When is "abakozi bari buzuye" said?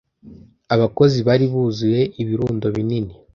0.73-2.01